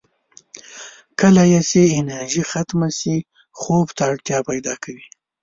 [1.19, 3.17] کله یې چې انرژي ختمه شي،
[3.59, 5.05] خوب ته اړتیا پیدا کوي.